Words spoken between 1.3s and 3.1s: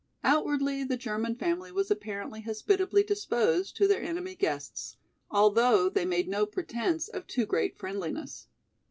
family was apparently hospitably